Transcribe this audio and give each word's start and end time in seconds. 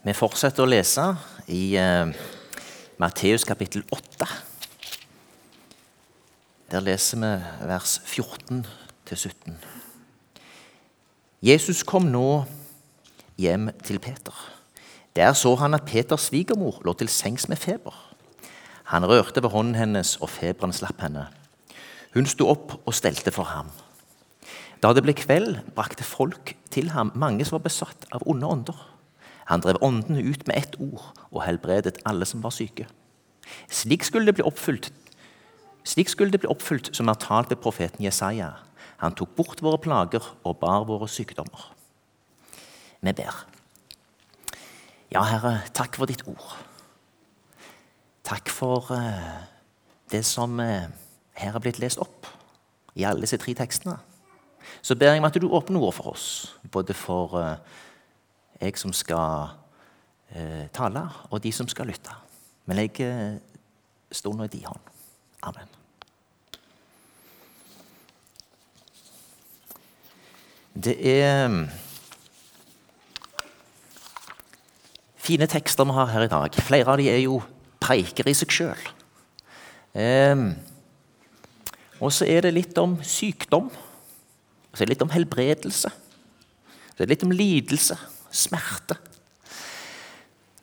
Vi 0.00 0.14
fortsetter 0.16 0.64
å 0.64 0.70
lese 0.70 1.02
i 1.52 1.74
uh, 1.76 2.08
Matteus 2.96 3.42
kapittel 3.44 3.82
8. 3.92 4.24
Der 6.72 6.84
leser 6.86 7.18
vi 7.20 7.32
vers 7.68 7.98
14 8.08 8.62
17. 9.10 9.58
Jesus 11.44 11.82
kom 11.84 12.06
nå 12.08 12.46
hjem 13.36 13.68
til 13.84 14.00
Peter. 14.00 14.32
Der 15.18 15.34
så 15.36 15.52
han 15.60 15.76
at 15.76 15.84
Peters 15.84 16.30
svigermor 16.30 16.78
lå 16.86 16.94
til 16.96 17.10
sengs 17.12 17.50
med 17.50 17.60
feber. 17.60 17.92
Han 18.94 19.04
rørte 19.04 19.42
ved 19.44 19.52
hånden 19.52 19.76
hennes, 19.76 20.14
og 20.22 20.30
feberen 20.32 20.72
slapp 20.72 21.02
henne. 21.04 21.26
Hun 22.14 22.30
sto 22.30 22.48
opp 22.48 22.78
og 22.86 22.96
stelte 22.96 23.34
for 23.34 23.50
ham. 23.52 23.68
Da 24.80 24.94
det 24.96 25.04
ble 25.04 25.12
kveld, 25.18 25.60
brakte 25.76 26.08
folk 26.08 26.54
til 26.72 26.88
ham 26.94 27.12
mange 27.12 27.44
som 27.44 27.58
var 27.58 27.66
besatt 27.68 28.08
av 28.14 28.24
onde 28.24 28.48
ånder. 28.48 28.80
Han 29.50 29.62
drev 29.64 29.82
åndene 29.82 30.22
ut 30.22 30.46
med 30.46 30.56
ett 30.56 30.76
ord 30.78 31.02
og 31.30 31.42
helbredet 31.42 31.98
alle 32.06 32.26
som 32.28 32.42
var 32.44 32.54
syke. 32.54 32.86
Slik 33.66 34.06
skulle 34.06 34.30
det 34.30 34.36
bli 34.38 34.46
oppfylt, 34.46 34.92
slik 35.84 36.08
skulle 36.12 36.30
det 36.30 36.44
bli 36.44 36.50
oppfylt 36.52 36.92
som 36.94 37.10
er 37.10 37.18
talt 37.18 37.50
ved 37.50 37.58
profeten 37.58 38.04
Jesaja. 38.04 38.52
Han 39.02 39.16
tok 39.16 39.34
bort 39.34 39.62
våre 39.64 39.80
plager 39.82 40.22
og 40.44 40.60
bar 40.62 40.84
våre 40.86 41.08
sykdommer. 41.08 41.70
Vi 43.00 43.12
ber. 43.16 43.44
Ja, 45.10 45.24
Herre, 45.26 45.56
takk 45.74 45.96
for 45.98 46.06
ditt 46.06 46.22
ord. 46.28 46.52
Takk 48.22 48.52
for 48.52 48.92
uh, 48.94 49.40
det 50.12 50.22
som 50.28 50.60
uh, 50.60 50.86
her 51.34 51.56
er 51.56 51.64
blitt 51.64 51.80
lest 51.82 51.98
opp 51.98 52.28
i 52.94 53.02
alle 53.08 53.24
disse 53.24 53.40
tre 53.40 53.56
tekstene. 53.58 53.96
Så 54.84 54.94
ber 54.94 55.10
jeg 55.10 55.22
om 55.22 55.26
at 55.26 55.38
du 55.40 55.48
åpner 55.48 55.82
ord 55.82 55.96
for 55.96 56.12
oss, 56.12 56.26
både 56.70 56.94
for 56.94 57.34
uh, 57.34 57.56
jeg 58.60 58.76
som 58.76 58.92
skal 58.92 59.54
eh, 60.36 60.68
tale, 60.74 61.02
og 61.30 61.42
de 61.42 61.52
som 61.52 61.68
skal 61.68 61.88
lytte. 61.88 62.12
Men 62.68 62.82
jeg 62.82 63.00
eh, 63.04 63.38
står 64.12 64.36
nå 64.36 64.46
i 64.46 64.52
din 64.52 64.66
hånd. 64.68 64.90
Amen. 65.48 65.76
Det 70.80 70.94
er 71.00 71.48
mm, 71.48 71.64
fine 75.16 75.48
tekster 75.50 75.88
vi 75.88 75.96
har 75.96 76.12
her 76.12 76.28
i 76.28 76.32
dag. 76.32 76.60
Flere 76.68 76.92
av 76.92 77.00
dem 77.00 77.10
er 77.10 77.24
jo 77.24 77.40
preiker 77.80 78.28
i 78.28 78.36
seg 78.36 78.52
sjøl. 78.54 78.84
Og 82.00 82.12
så 82.14 82.28
er 82.28 82.44
det 82.44 82.54
litt 82.54 82.78
om 82.78 82.94
sykdom. 83.04 83.66
Og 83.68 84.76
så 84.76 84.84
er 84.84 84.86
det 84.86 84.94
litt 84.94 85.04
om 85.04 85.12
helbredelse. 85.12 85.90
Så 85.90 86.96
er 86.96 87.08
det 87.08 87.14
litt 87.16 87.26
om 87.26 87.34
lidelse 87.34 87.98
smerte. 88.32 88.96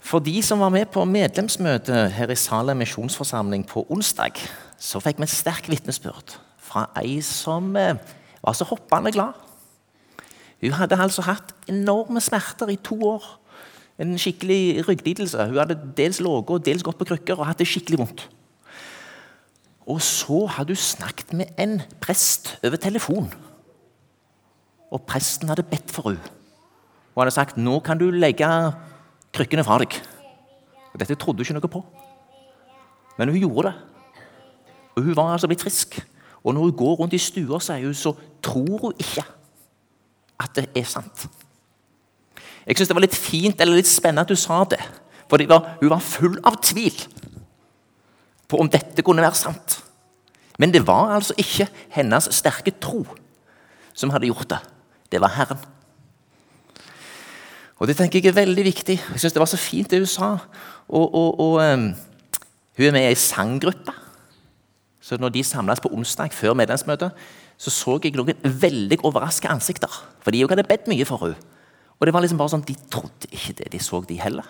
For 0.07 0.23
de 0.23 0.39
som 0.45 0.61
var 0.63 0.71
med 0.71 0.87
på 0.93 1.03
medlemsmøtet 1.03 2.13
her 2.15 2.31
i 2.31 2.35
Salem 2.39 2.79
misjonsforsamling 2.79 3.65
på 3.67 3.83
onsdag, 3.91 4.39
så 4.79 5.01
fikk 5.03 5.19
vi 5.19 5.27
et 5.27 5.33
sterkt 5.33 5.67
vitnesbyrd 5.71 6.37
fra 6.63 6.85
ei 7.01 7.17
som 7.25 7.73
eh, 7.75 7.97
var 8.43 8.55
så 8.55 8.67
hoppende 8.69 9.11
glad. 9.11 9.35
Hun 10.61 10.77
hadde 10.79 10.99
altså 11.01 11.25
hatt 11.27 11.51
enorme 11.69 12.21
smerter 12.23 12.71
i 12.71 12.79
to 12.79 12.95
år. 13.03 13.25
En 13.99 14.15
skikkelig 14.21 14.87
rygglidelse. 14.87 15.49
Hun 15.49 15.59
hadde 15.59 15.79
dels 15.97 16.21
ligget 16.23 16.55
og 16.55 16.65
dels 16.65 16.85
gått 16.85 16.99
på 17.01 17.09
krykker 17.11 17.39
og 17.39 17.49
hatt 17.49 17.59
det 17.59 17.67
skikkelig 17.67 17.99
vondt. 17.99 18.23
Og 19.87 20.01
så 20.03 20.45
hadde 20.55 20.75
hun 20.75 20.83
snakket 20.87 21.33
med 21.33 21.51
en 21.59 21.81
prest 22.03 22.55
over 22.63 22.79
telefon. 22.79 23.29
Og 24.91 25.03
presten 25.07 25.51
hadde 25.51 25.67
bedt 25.67 25.91
for 25.91 26.13
henne 26.13 26.36
og 27.17 27.23
hadde 27.23 27.33
sagt 27.33 27.57
nå 27.57 27.79
kan 27.81 27.97
du 27.97 28.11
legge 28.13 28.45
krykkene 29.33 29.65
fra 29.65 29.79
deg. 29.81 29.95
Og 30.93 30.99
Dette 31.01 31.17
trodde 31.17 31.41
hun 31.41 31.47
ikke 31.47 31.55
noe 31.57 31.71
på. 31.73 31.81
Men 33.17 33.31
hun 33.33 33.41
gjorde 33.41 33.71
det. 33.71 33.73
Og 34.93 35.03
Hun 35.03 35.15
var 35.17 35.31
altså 35.33 35.49
blitt 35.49 35.65
frisk. 35.65 35.97
Og 36.43 36.53
når 36.53 36.61
hun 36.61 36.77
går 36.77 36.95
rundt 36.99 37.13
i 37.17 37.21
stua, 37.21 37.57
sier 37.59 37.89
hun, 37.89 37.93
så 37.97 38.13
tror 38.45 38.77
hun 38.85 38.93
ikke 39.01 39.25
at 40.37 40.53
det 40.55 40.67
er 40.77 40.85
sant. 40.85 41.25
Jeg 42.67 42.77
syns 42.77 42.91
det 42.91 42.97
var 42.99 43.05
litt 43.07 43.17
fint 43.17 43.61
eller 43.61 43.79
litt 43.79 43.89
spennende 43.89 44.21
at 44.21 44.29
hun 44.29 44.37
sa 44.37 44.61
det. 44.69 44.79
For 45.27 45.41
hun 45.41 45.89
var 45.89 46.05
full 46.05 46.37
av 46.45 46.61
tvil 46.61 47.01
på 48.47 48.61
om 48.61 48.69
dette 48.69 49.01
kunne 49.03 49.25
være 49.25 49.41
sant. 49.41 49.79
Men 50.61 50.71
det 50.71 50.85
var 50.85 51.15
altså 51.17 51.33
ikke 51.37 51.65
hennes 51.97 52.29
sterke 52.31 52.71
tro 52.77 53.01
som 53.97 54.13
hadde 54.13 54.29
gjort 54.29 54.53
det. 54.53 54.61
Det 55.11 55.21
var 55.21 55.33
Herren. 55.33 55.65
Og 57.77 57.87
Det 57.87 57.97
tenker 57.97 58.19
jeg 58.19 58.31
er 58.31 58.39
veldig 58.39 58.63
viktig. 58.65 58.97
Jeg 58.97 59.19
synes 59.19 59.33
Det 59.33 59.39
var 59.39 59.49
så 59.49 59.57
fint 59.57 59.89
det 59.89 59.99
hun 59.99 60.09
sa. 60.09 60.37
Og, 60.89 61.15
og, 61.15 61.39
og 61.39 61.73
um, 61.73 61.93
Hun 62.77 62.85
er 62.85 62.91
med 62.91 63.01
i 63.01 63.11
ei 63.11 63.15
sanggruppe. 63.15 63.93
Så 65.01 65.17
når 65.17 65.29
de 65.29 65.43
samles 65.43 65.79
på 65.79 65.89
onsdag 65.93 66.33
før 66.33 66.53
medlemsmøtet, 66.53 67.11
så 67.57 67.71
så 67.71 67.99
jeg 68.03 68.13
noen 68.17 68.35
veldig 68.43 68.99
overraska 69.03 69.47
ansikter. 69.47 69.93
For 70.21 70.31
de 70.31 70.43
hadde 70.43 70.65
bedt 70.67 70.87
mye 70.87 71.05
for 71.05 71.23
henne. 71.23 71.37
Og 71.97 72.05
det 72.05 72.13
var 72.13 72.21
liksom 72.21 72.37
bare 72.37 72.53
sånn, 72.53 72.65
De 72.67 72.75
trodde 72.91 73.29
ikke 73.31 73.53
det. 73.61 73.71
De 73.71 73.79
så 73.79 74.01
de 74.05 74.19
heller. 74.21 74.45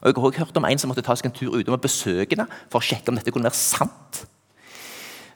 Og 0.00 0.06
Jeg 0.06 0.14
har 0.14 0.26
også 0.28 0.38
hørt 0.44 0.56
om 0.56 0.64
en 0.68 0.78
som 0.78 0.88
måtte 0.92 1.02
ta 1.02 1.16
seg 1.16 1.30
en 1.30 1.34
tur 1.34 1.56
utom 1.56 1.74
og 1.74 1.80
besøke 1.82 2.36
henne 2.36 2.46
for 2.68 2.78
å 2.78 2.84
sjekke 2.84 3.08
om 3.08 3.16
dette 3.18 3.32
kunne 3.32 3.48
være 3.48 3.56
sant. 3.58 4.26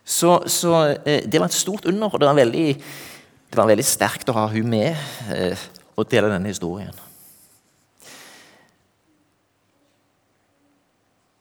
Så, 0.04 0.42
så 0.46 0.74
eh, 1.04 1.24
Det 1.26 1.40
var 1.40 1.48
et 1.48 1.56
stort 1.56 1.88
under, 1.88 2.12
og 2.12 2.20
det 2.20 2.28
var 2.28 2.36
veldig, 2.36 2.68
det 3.50 3.56
var 3.56 3.68
veldig 3.68 3.84
sterkt 3.84 4.28
å 4.28 4.36
ha 4.36 4.46
hun 4.52 4.68
med 4.68 4.94
eh, 5.32 5.68
og 5.96 6.06
dele 6.10 6.30
denne 6.30 6.52
historien. 6.52 7.07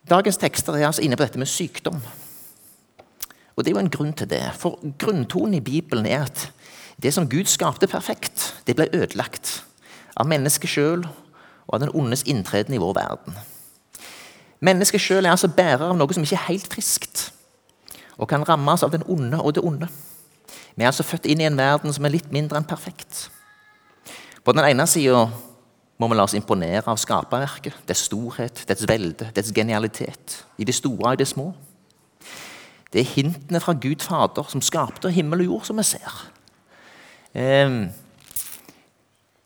Dagens 0.09 0.37
tekster 0.37 0.73
er 0.73 0.87
altså 0.87 1.03
inne 1.03 1.17
på 1.19 1.25
dette 1.25 1.39
med 1.39 1.49
sykdom. 1.51 1.99
Og 3.55 3.63
Det 3.63 3.67
er 3.67 3.75
jo 3.75 3.79
en 3.79 3.89
grunn 3.89 4.13
til 4.13 4.29
det. 4.29 4.43
For 4.55 4.79
Grunntonen 4.99 5.53
i 5.53 5.59
Bibelen 5.59 6.05
er 6.05 6.23
at 6.23 6.51
det 7.03 7.13
som 7.13 7.29
Gud 7.29 7.45
skapte 7.45 7.87
perfekt, 7.87 8.55
det 8.67 8.75
ble 8.75 8.87
ødelagt 8.93 9.63
av 10.17 10.27
mennesket 10.27 10.69
sjøl 10.69 11.03
og 11.67 11.73
av 11.73 11.79
den 11.79 11.91
ondes 11.93 12.23
inntreden 12.23 12.73
i 12.73 12.79
vår 12.81 12.93
verden. 12.95 13.35
Mennesket 14.59 15.01
sjøl 15.01 15.25
er 15.25 15.35
altså 15.35 15.51
bærer 15.53 15.89
av 15.89 15.97
noe 15.97 16.13
som 16.13 16.23
ikke 16.23 16.37
er 16.39 16.47
helt 16.47 16.69
friskt, 16.71 17.31
og 18.17 18.29
kan 18.29 18.47
rammes 18.47 18.83
av 18.83 18.91
den 18.91 19.03
onde 19.05 19.41
og 19.41 19.53
det 19.53 19.63
onde. 19.63 19.89
Vi 20.75 20.83
er 20.83 20.89
altså 20.89 21.03
født 21.03 21.25
inn 21.25 21.41
i 21.41 21.45
en 21.45 21.57
verden 21.57 21.93
som 21.93 22.05
er 22.05 22.15
litt 22.15 22.31
mindre 22.31 22.57
enn 22.57 22.65
perfekt. 22.69 23.27
På 24.43 24.55
den 24.55 24.65
ene 24.65 24.87
sida 24.87 25.27
må 25.97 26.09
vi 26.09 26.17
la 26.17 26.25
oss 26.27 26.35
imponere 26.37 26.85
av 26.91 26.99
skaperverket, 27.01 27.79
dets 27.89 28.05
storhet, 28.05 28.63
dets 28.69 28.85
velde, 28.89 29.31
dets 29.33 29.53
genialitet. 29.55 30.41
I 30.61 30.67
det 30.67 30.75
store 30.77 31.11
og 31.11 31.17
i 31.17 31.21
det 31.23 31.29
små. 31.29 31.51
Det 32.93 33.01
er 33.01 33.13
hintene 33.15 33.61
fra 33.61 33.73
Gud 33.73 34.05
Fader, 34.05 34.45
som 34.51 34.61
skapte 34.63 35.11
himmel 35.11 35.43
og 35.43 35.49
jord, 35.51 35.65
som 35.67 35.81
vi 35.81 35.87
ser. 35.89 36.19
Eh, 37.33 37.79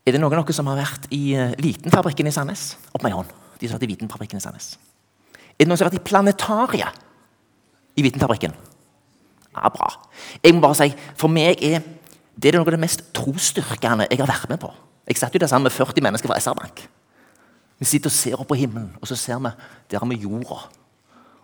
er 0.02 0.16
det 0.16 0.18
noen 0.18 0.34
av 0.34 0.42
dere 0.42 0.56
som 0.56 0.66
har 0.66 0.80
vært 0.80 1.04
i 1.14 1.20
uh, 1.38 1.52
Vitenfabrikken 1.62 2.26
i 2.26 2.34
Sandnes? 2.34 2.72
Opp 2.90 3.04
med 3.04 3.12
en 3.12 3.20
hånd. 3.20 3.34
De 3.60 3.68
som 3.68 3.76
har 3.76 3.78
vært 3.78 3.86
i 3.86 3.92
Vitenfabrikken 3.92 4.40
i 4.40 4.42
Sandnes. 4.42 4.72
Er 5.54 5.62
det 5.62 5.68
noen 5.70 5.78
som 5.78 5.86
har 5.86 5.92
vært 5.92 6.00
i 6.00 6.08
Planetariet 6.08 7.02
i 7.94 8.02
Vitenfabrikken? 8.02 8.56
Ja, 9.52 9.70
bra. 9.70 9.92
Jeg 10.42 10.56
må 10.56 10.64
bare 10.64 10.78
si, 10.80 10.88
For 11.20 11.30
meg 11.30 11.62
er 11.62 11.84
det 12.34 12.54
noe 12.56 12.66
av 12.66 12.72
det 12.74 12.80
mest 12.82 13.04
trosstyrkende 13.14 14.08
jeg 14.10 14.18
har 14.18 14.30
vært 14.30 14.50
med 14.50 14.58
på. 14.64 14.72
Jeg 15.12 15.20
satt 15.20 15.34
jo 15.36 15.40
der 15.42 15.50
sammen 15.50 15.68
med 15.68 15.74
40 15.76 16.00
mennesker 16.06 16.30
fra 16.30 16.38
SR-Bank. 16.40 16.86
Vi 17.82 17.88
sitter 17.88 18.08
og 18.08 18.14
ser 18.16 18.38
opp 18.40 18.48
på 18.48 18.56
himmelen, 18.56 18.94
og 18.96 19.10
så 19.10 19.18
ser 19.18 19.42
vi 19.42 19.50
der 19.90 20.00
har 20.00 20.08
vi 20.08 20.22
jorda. 20.22 20.62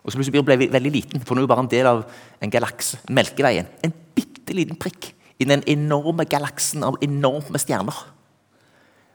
Og 0.01 0.09
så 0.09 0.17
plutselig 0.17 0.41
blir 0.41 0.57
vi 0.57 0.69
veldig 0.73 0.91
liten, 0.91 1.21
for 1.21 1.35
nå 1.35 1.43
er 1.43 1.45
vi 1.45 1.51
bare 1.51 1.65
en 1.67 1.69
del 1.69 1.89
av 1.89 2.01
en 2.41 2.53
galakse. 2.53 2.97
Melkeveien. 3.13 3.67
En 3.85 3.93
bitte 4.15 4.55
liten 4.57 4.79
prikk 4.79 5.11
i 5.37 5.45
den 5.45 5.61
enorme 5.69 6.25
galaksen 6.25 6.83
av 6.87 6.97
enorme 7.05 7.61
stjerner. 7.61 7.99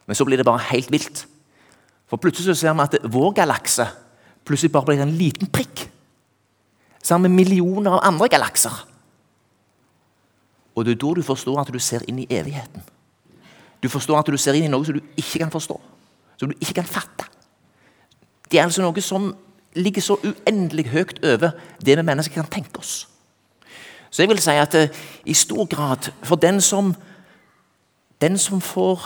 Men 0.06 0.14
så 0.14 0.28
blir 0.28 0.38
det 0.38 0.46
bare 0.46 0.62
helt 0.70 0.92
vilt. 0.92 1.24
For 2.06 2.20
plutselig 2.20 2.54
så 2.54 2.60
ser 2.60 2.78
vi 2.78 2.86
at 2.86 3.10
vår 3.10 3.34
galakse 3.40 3.88
plutselig 4.46 4.70
bare 4.70 4.92
blir 4.92 5.02
en 5.02 5.18
liten 5.18 5.50
prikk. 5.50 5.88
Sammen 7.02 7.32
med 7.32 7.42
millioner 7.42 7.98
av 7.98 8.06
andre 8.06 8.30
galakser. 8.30 8.84
Og 10.76 10.84
det 10.84 10.94
er 10.94 11.02
da 11.02 11.14
du 11.16 11.24
forstår 11.26 11.64
at 11.64 11.72
du 11.72 11.80
ser 11.82 12.04
inn 12.06 12.22
i 12.22 12.28
evigheten. 12.30 12.93
Du 13.84 13.90
forstår 13.92 14.22
at 14.22 14.28
du 14.32 14.40
ser 14.40 14.56
inn 14.56 14.64
i 14.64 14.72
noe 14.72 14.86
som 14.86 14.96
du 14.96 15.02
ikke 15.20 15.42
kan 15.42 15.52
forstå, 15.52 15.74
som 16.40 16.48
du 16.48 16.56
ikke 16.56 16.78
kan 16.80 16.88
fatte. 16.88 17.26
Det 18.48 18.56
er 18.56 18.64
altså 18.64 18.80
noe 18.80 19.02
som 19.04 19.34
ligger 19.76 20.02
så 20.02 20.16
uendelig 20.24 20.86
høyt 20.88 21.18
over 21.24 21.52
det 21.84 21.96
vi 21.98 22.06
mennesker 22.06 22.38
kan 22.38 22.48
tenke 22.48 22.80
oss. 22.80 23.02
Så 24.08 24.22
jeg 24.22 24.30
vil 24.30 24.40
si 24.40 24.54
at 24.56 24.76
uh, 24.78 25.02
i 25.26 25.34
stor 25.34 25.66
grad 25.68 26.08
for 26.22 26.40
den 26.40 26.60
som, 26.64 26.94
den 28.22 28.38
som 28.38 28.62
får 28.62 29.04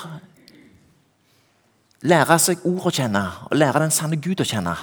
lære 2.07 2.39
seg 2.39 2.63
ord 2.69 2.87
å 2.87 2.95
kjenne, 2.95 3.25
og 3.51 3.59
lære 3.59 3.83
den 3.83 3.95
sanne 3.95 4.21
Gud 4.21 4.45
å 4.45 4.47
kjenne, 4.47 4.77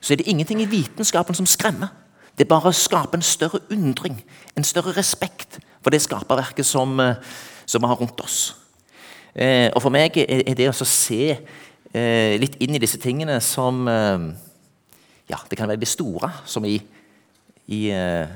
så 0.00 0.12
er 0.12 0.20
det 0.20 0.28
ingenting 0.30 0.62
i 0.62 0.68
vitenskapen 0.68 1.34
som 1.34 1.48
skremmer. 1.48 1.90
Det 2.36 2.44
er 2.44 2.52
bare 2.52 2.70
å 2.70 2.76
skape 2.76 3.18
en 3.18 3.26
større 3.26 3.64
undring, 3.72 4.20
en 4.54 4.64
større 4.68 4.94
respekt 4.94 5.58
for 5.82 5.90
det 5.90 6.04
skaperverket 6.04 6.68
som, 6.68 7.00
uh, 7.00 7.16
som 7.66 7.82
vi 7.82 7.90
har 7.90 7.98
rundt 7.98 8.22
oss. 8.22 8.59
Eh, 9.34 9.68
og 9.74 9.82
For 9.82 9.94
meg 9.94 10.16
er 10.22 10.54
det 10.58 10.68
å 10.70 10.74
se 10.74 11.22
eh, 11.30 12.34
litt 12.40 12.56
inn 12.62 12.74
i 12.74 12.82
disse 12.82 12.98
tingene 13.02 13.38
som 13.44 13.86
eh, 13.88 14.30
Ja, 15.30 15.38
det 15.46 15.58
kan 15.58 15.70
være 15.70 15.78
de 15.78 15.86
store, 15.86 16.32
som 16.50 16.64
i, 16.66 16.80
i 17.70 17.84
eh, 17.94 18.26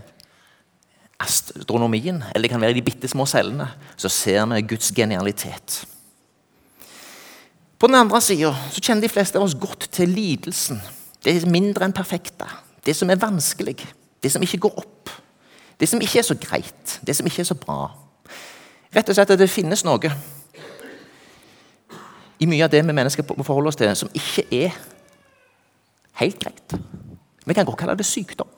astronomien, 1.19 2.21
eller 2.31 2.47
det 2.47 2.53
kan 2.53 2.63
være 2.63 2.77
i 2.77 2.79
de 2.79 2.85
bitte 2.87 3.11
små 3.11 3.27
cellene, 3.27 3.67
så 3.99 4.11
ser 4.13 4.45
vi 4.53 4.61
Guds 4.75 4.93
genialitet. 4.95 5.81
På 7.79 7.89
den 7.91 7.99
andre 7.99 8.21
sida 8.23 8.53
kjenner 8.79 9.03
de 9.05 9.11
fleste 9.11 9.41
av 9.41 9.45
oss 9.45 9.57
godt 9.59 9.89
til 9.93 10.15
lidelsen. 10.15 10.79
Det 11.25 11.35
er 11.35 11.51
mindre 11.51 11.89
enn 11.89 11.97
perfekte. 11.97 12.47
Det 12.85 12.95
som 12.97 13.11
er 13.11 13.21
vanskelig. 13.21 13.77
Det 14.23 14.31
som 14.33 14.43
ikke 14.45 14.63
går 14.69 14.79
opp. 14.81 15.11
Det 15.81 15.89
som 15.91 16.01
ikke 16.01 16.21
er 16.23 16.27
så 16.29 16.37
greit. 16.39 16.99
Det 17.05 17.17
som 17.17 17.27
ikke 17.27 17.43
er 17.43 17.51
så 17.51 17.59
bra. 17.59 17.91
Rett 18.95 19.11
og 19.11 19.19
slett 19.19 19.35
at 19.35 19.41
det 19.41 19.51
finnes 19.51 19.83
noe 19.85 20.13
i 22.41 22.49
mye 22.51 22.65
av 22.67 22.73
det 22.73 22.83
vi 22.85 22.97
mennesker 22.97 23.27
må 23.37 23.47
forholde 23.47 23.71
oss 23.71 23.79
til, 23.79 23.93
som 23.97 24.11
ikke 24.15 24.45
er 24.53 24.75
helt 26.21 26.41
greit. 26.43 26.77
Vi 27.45 27.55
kan 27.57 27.67
godt 27.67 27.83
kalle 27.83 27.97
det 27.99 28.07
sykdom. 28.09 28.51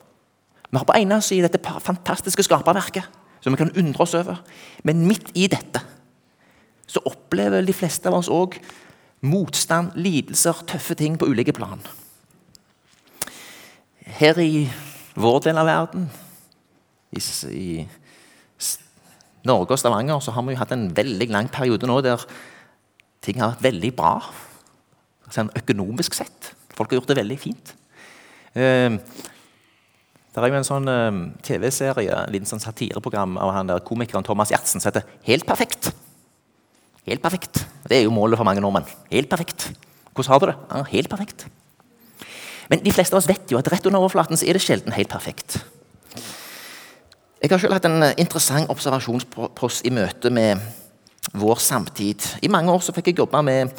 Vi 0.67 0.77
har 0.77 0.87
på 0.87 0.97
ene 0.97 1.19
side 1.23 1.47
dette 1.47 1.79
fantastiske 1.83 2.43
skaperverket 2.43 3.07
som 3.43 3.53
vi 3.53 3.59
kan 3.61 3.71
undre 3.77 4.03
oss 4.03 4.15
over. 4.17 4.41
Men 4.83 5.05
midt 5.07 5.31
i 5.35 5.47
dette 5.51 5.83
så 6.87 7.03
opplever 7.05 7.65
de 7.67 7.75
fleste 7.75 8.09
av 8.09 8.17
oss 8.19 8.31
òg 8.31 8.57
motstand, 9.27 9.95
lidelser, 9.97 10.63
tøffe 10.69 10.95
ting 10.97 11.17
på 11.19 11.27
ulike 11.29 11.55
plan. 11.55 11.81
Her 14.19 14.39
i 14.39 14.67
vår 15.17 15.39
del 15.47 15.59
av 15.59 15.67
verden, 15.67 16.09
i, 17.17 17.87
Norge 19.47 19.73
og 19.73 19.79
Stavanger, 19.79 20.19
så 20.19 20.33
har 20.35 20.43
vi 20.43 20.55
jo 20.55 20.59
hatt 20.59 20.73
en 20.75 20.89
veldig 20.95 21.27
lang 21.31 21.47
periode 21.51 21.87
nå 21.87 22.01
der 22.03 22.23
ting 23.27 23.41
har 23.43 23.55
vært 23.55 23.67
veldig 23.67 23.91
bra. 23.97 24.13
Sånn 25.33 25.51
økonomisk 25.59 26.15
sett. 26.17 26.53
Folk 26.77 26.91
har 26.91 27.01
gjort 27.01 27.11
det 27.11 27.19
veldig 27.19 27.37
fint. 27.41 27.73
Eh, 28.55 28.97
det 30.37 30.43
er 30.45 30.53
jo 30.53 30.59
en 30.59 30.67
sånn 30.67 30.89
eh, 30.91 31.21
TV-serie, 31.45 32.23
en 32.29 32.49
sånn 32.49 32.63
satireprogram 32.63 33.39
av 33.41 33.55
han 33.55 33.71
der 33.71 33.83
komikeren 33.85 34.25
Thomas 34.25 34.53
Gjertsen 34.53 34.81
som 34.81 34.91
heter 34.91 35.07
Helt 35.27 35.47
perfekt. 35.49 35.91
Helt 37.07 37.23
perfekt. 37.23 37.63
Det 37.87 37.97
er 37.97 38.03
jo 38.05 38.13
målet 38.13 38.39
for 38.39 38.47
mange 38.47 38.61
nordmenn. 38.63 38.87
Helt 39.11 39.29
perfekt. 39.31 39.69
Hvordan 40.11 40.33
har 40.33 40.41
du 40.41 40.49
det? 40.49 40.57
Ja, 40.71 40.83
helt 40.91 41.09
perfekt. 41.09 41.47
Men 42.67 42.81
de 42.83 42.91
fleste 42.91 43.15
av 43.15 43.21
oss 43.21 43.29
vet 43.29 43.51
jo 43.51 43.59
at 43.59 43.69
rett 43.71 43.85
under 43.87 44.03
overflaten 44.03 44.39
så 44.39 44.47
er 44.47 44.57
det 44.57 44.63
sjelden 44.65 44.95
helt 44.95 45.11
perfekt. 45.11 45.61
Jeg 47.37 47.51
har 47.53 47.61
selv 47.61 47.77
hatt 47.77 47.85
en 47.87 48.03
interessant 48.17 48.69
observasjonspost 48.73 49.85
i 49.87 49.93
møte 49.93 50.31
med 50.33 50.59
vår 51.33 51.59
samtid. 51.63 52.23
I 52.41 52.51
mange 52.51 52.71
år 52.71 52.83
så 52.85 52.93
fikk 52.95 53.11
jeg 53.11 53.19
jobbe 53.21 53.41
med 53.43 53.73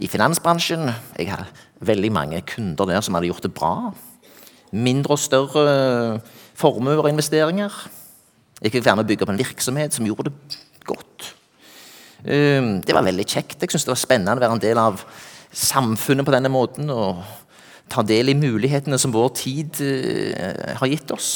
i 0.00 0.08
finansbransjen. 0.08 0.88
Jeg 1.18 1.30
har 1.32 1.48
veldig 1.80 2.12
mange 2.12 2.42
kunder 2.48 2.88
der 2.88 3.04
som 3.04 3.16
hadde 3.16 3.30
gjort 3.30 3.46
det 3.46 3.54
bra. 3.56 3.74
Mindre 4.72 5.16
og 5.16 5.22
større 5.22 6.20
formuer 6.58 7.02
og 7.02 7.10
investeringer. 7.10 7.72
Jeg 8.60 8.74
fikk 8.74 8.84
være 8.84 9.00
med 9.00 9.06
å 9.06 9.10
bygge 9.10 9.24
opp 9.24 9.32
en 9.32 9.40
virksomhet 9.40 9.96
som 9.96 10.06
gjorde 10.08 10.28
det 10.28 10.58
godt. 10.88 11.30
Ehm, 12.28 12.80
det 12.84 12.96
var 12.96 13.06
veldig 13.06 13.24
kjekt. 13.24 13.60
Jeg 13.62 13.72
syns 13.72 13.86
det 13.88 13.94
var 13.94 14.00
spennende 14.00 14.36
å 14.36 14.42
være 14.42 14.58
en 14.58 14.64
del 14.64 14.80
av 14.80 15.04
samfunnet 15.52 16.26
på 16.26 16.34
denne 16.34 16.52
måten. 16.52 16.90
Og 16.92 17.22
ta 17.90 18.04
del 18.06 18.30
i 18.30 18.38
mulighetene 18.38 18.98
som 19.00 19.14
vår 19.14 19.32
tid 19.40 19.80
eh, 19.82 20.76
har 20.78 20.92
gitt 20.92 21.10
oss. 21.16 21.30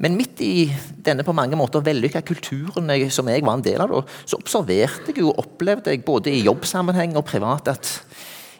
Men 0.00 0.16
midt 0.16 0.40
i 0.40 0.70
denne 1.04 1.24
på 1.26 1.34
mange 1.36 1.56
måter 1.58 1.84
vellykka 1.84 2.22
kulturen 2.24 2.88
jeg, 2.94 3.10
som 3.12 3.28
jeg 3.28 3.44
var 3.44 3.58
en 3.58 3.64
del 3.64 3.82
av, 3.84 3.92
så 4.24 4.38
observerte 4.40 5.12
jeg 5.12 5.26
og 5.26 5.42
opplevde 5.42 5.92
jeg 5.92 6.04
både 6.06 6.32
i 6.32 6.44
jobbsammenheng 6.46 7.18
og 7.20 7.26
privat 7.28 7.68
at 7.74 7.90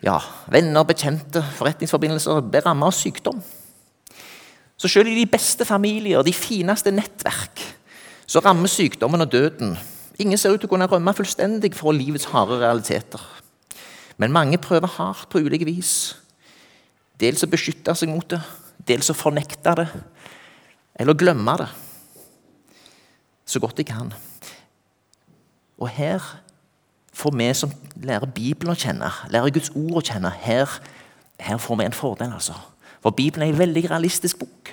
ja, 0.04 0.18
venner, 0.52 0.84
bekjente, 0.84 1.40
forretningsforbindelser 1.56 2.42
ble 2.50 2.60
rammet 2.64 2.90
av 2.90 2.96
sykdom. 2.96 3.40
Så 4.76 4.90
selv 4.90 5.08
i 5.08 5.16
de 5.16 5.28
beste 5.30 5.64
familier, 5.64 6.24
de 6.26 6.34
fineste 6.36 6.92
nettverk, 6.92 7.62
så 8.26 8.42
rammer 8.42 8.68
sykdommen 8.68 9.24
og 9.24 9.32
døden. 9.32 9.76
Ingen 10.20 10.40
ser 10.40 10.52
ut 10.52 10.60
til 10.60 10.68
å 10.68 10.72
kunne 10.74 10.88
rømme 10.90 11.14
fullstendig 11.16 11.72
fra 11.78 11.94
livets 11.94 12.28
harde 12.32 12.58
realiteter. 12.60 13.22
Men 14.20 14.34
mange 14.34 14.60
prøver 14.60 14.90
hardt 14.98 15.30
på 15.32 15.40
ulike 15.40 15.68
vis. 15.68 16.16
Dels 17.22 17.44
å 17.46 17.48
beskytte 17.48 17.94
seg 17.96 18.10
mot 18.12 18.26
det, 18.28 18.42
dels 18.84 19.08
å 19.08 19.16
fornekte 19.16 19.78
det 19.78 19.88
eller 21.00 21.18
glemme 21.18 21.56
det 21.60 21.70
så 23.52 23.60
godt 23.60 23.76
de 23.76 23.84
kan. 23.84 24.12
Og 25.78 25.88
her 25.88 26.22
får 27.12 27.34
vi 27.36 27.48
som 27.54 27.72
lærer 28.02 28.30
Bibelen 28.34 28.72
å 28.72 28.78
kjenne, 28.78 29.10
lærer 29.32 29.52
Guds 29.54 29.72
ord 29.74 30.00
å 30.00 30.04
kjenne, 30.06 30.32
her, 30.44 30.70
her 31.42 31.58
får 31.60 31.80
vi 31.80 31.88
en 31.88 31.96
fordel. 31.96 32.32
altså. 32.32 32.56
For 33.02 33.10
Bibelen 33.10 33.48
er 33.48 33.52
en 33.52 33.58
veldig 33.58 33.90
realistisk 33.90 34.38
bok. 34.38 34.72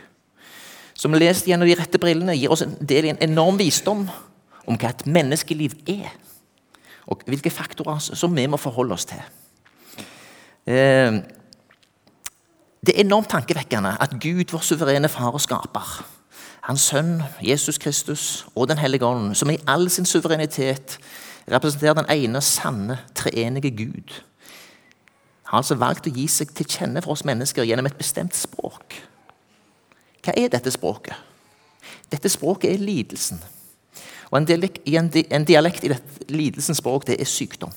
Som 0.94 1.16
lest 1.16 1.48
gjennom 1.48 1.68
de 1.68 1.78
rette 1.80 2.00
brillene 2.00 2.36
gir 2.38 2.52
oss 2.52 2.64
en 2.64 2.76
del 2.82 3.08
i 3.08 3.14
en 3.14 3.24
enorm 3.24 3.58
visdom 3.60 4.08
om 4.68 4.78
hva 4.78 4.92
et 4.92 5.06
menneskeliv 5.08 5.78
er. 5.88 6.12
Og 7.10 7.24
hvilke 7.26 7.52
faktorer 7.52 8.00
som 8.00 8.36
vi 8.36 8.46
må 8.48 8.60
forholde 8.62 8.94
oss 8.94 9.08
til. 9.10 9.22
Eh, 10.70 11.20
det 12.86 12.96
er 12.96 13.04
enormt 13.04 13.30
tankevekkende 13.30 13.98
at 14.00 14.16
Gud, 14.22 14.52
vår 14.52 14.64
suverene 14.64 15.10
far 15.12 15.36
og 15.36 15.42
skaper, 15.44 16.06
hans 16.64 16.86
sønn 16.92 17.20
Jesus 17.44 17.78
Kristus 17.78 18.46
og 18.56 18.68
Den 18.68 18.78
hellige 18.78 19.06
ånd, 19.06 19.36
som 19.36 19.50
i 19.50 19.60
all 19.68 19.90
sin 19.90 20.06
suverenitet 20.06 21.00
representerer 21.52 21.94
den 21.94 22.10
ene 22.10 22.42
sanne, 22.42 23.00
treenige 23.16 23.72
Gud, 23.72 24.22
har 25.50 25.58
altså 25.58 25.76
valgt 25.76 26.08
å 26.08 26.14
gi 26.14 26.28
seg 26.30 26.54
til 26.54 26.68
kjenne 26.70 27.02
for 27.02 27.16
oss 27.16 27.26
mennesker 27.26 27.66
gjennom 27.66 27.88
et 27.90 27.98
bestemt 27.98 28.38
språk. 28.38 29.00
Hva 30.22 30.36
er 30.38 30.52
dette 30.54 30.72
språket? 30.72 31.16
Dette 32.12 32.30
språket 32.30 32.74
er 32.74 32.84
lidelsen. 32.84 33.42
Og 34.30 34.38
En 34.38 34.46
dialekt, 34.46 34.82
en 34.86 35.46
dialekt 35.46 35.84
i 35.84 35.90
dette 35.90 36.30
lidelsens 36.30 36.78
språk 36.78 37.08
det 37.08 37.18
er 37.20 37.26
sykdom. 37.26 37.74